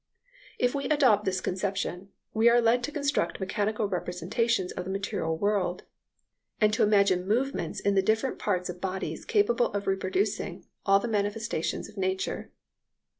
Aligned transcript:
If 0.57 0.73
we 0.73 0.85
adopt 0.85 1.25
this 1.25 1.41
conception, 1.41 2.09
we 2.33 2.49
are 2.49 2.59
led 2.59 2.83
to 2.85 2.91
construct 2.91 3.39
mechanical 3.39 3.87
representations 3.87 4.71
of 4.71 4.83
the 4.85 4.89
material 4.89 5.37
world, 5.37 5.83
and 6.59 6.73
to 6.73 6.81
imagine 6.81 7.27
movements 7.27 7.79
in 7.79 7.93
the 7.93 8.01
different 8.01 8.39
parts 8.39 8.67
of 8.67 8.81
bodies 8.81 9.25
capable 9.25 9.67
of 9.73 9.85
reproducing 9.85 10.65
all 10.87 10.99
the 10.99 11.07
manifestations 11.07 11.87
of 11.87 11.97
nature. 11.97 12.49